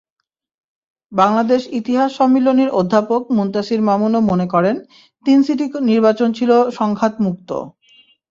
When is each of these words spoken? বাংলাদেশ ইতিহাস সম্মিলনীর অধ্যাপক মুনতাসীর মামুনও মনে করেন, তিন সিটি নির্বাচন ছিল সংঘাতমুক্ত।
বাংলাদেশ 1.11 1.61
ইতিহাস 1.79 2.09
সম্মিলনীর 2.15 2.69
অধ্যাপক 2.71 3.21
মুনতাসীর 3.37 3.81
মামুনও 3.81 4.19
মনে 4.31 4.47
করেন, 4.53 4.75
তিন 5.25 5.37
সিটি 5.43 5.65
নির্বাচন 5.89 6.29
ছিল 6.33 6.51
সংঘাতমুক্ত। 6.79 7.49